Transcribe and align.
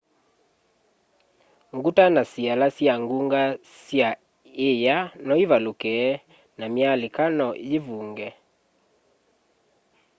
nguta 1.75 2.05
na 2.15 2.23
siala 2.31 2.67
sya 2.75 2.93
ngunga 3.01 3.41
sya 3.85 4.09
iya 4.69 4.97
noivaluke 5.27 5.95
na 6.57 6.65
myalika 6.75 7.23
no 7.37 7.47
yivunge 7.69 8.29